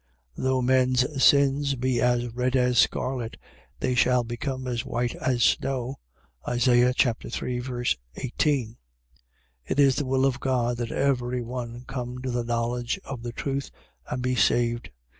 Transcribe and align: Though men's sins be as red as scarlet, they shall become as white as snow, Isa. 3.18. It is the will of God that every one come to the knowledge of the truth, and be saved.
Though 0.35 0.63
men's 0.63 1.05
sins 1.23 1.75
be 1.75 2.01
as 2.01 2.27
red 2.29 2.55
as 2.55 2.79
scarlet, 2.79 3.37
they 3.79 3.93
shall 3.93 4.23
become 4.23 4.65
as 4.65 4.83
white 4.83 5.13
as 5.17 5.43
snow, 5.43 5.99
Isa. 6.51 6.71
3.18. 6.71 8.77
It 9.63 9.79
is 9.79 9.97
the 9.97 10.05
will 10.07 10.25
of 10.25 10.39
God 10.39 10.77
that 10.77 10.91
every 10.91 11.43
one 11.43 11.85
come 11.85 12.19
to 12.23 12.31
the 12.31 12.43
knowledge 12.43 12.99
of 13.03 13.21
the 13.21 13.31
truth, 13.31 13.69
and 14.09 14.23
be 14.23 14.33
saved. 14.33 14.89